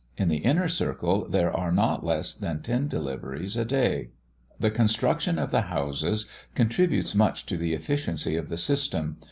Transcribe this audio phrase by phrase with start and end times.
[0.17, 4.09] In the inner circle there are not less than ten deliveries a day.
[4.59, 9.17] The construction of the houses contributes much to the efficiency of the system.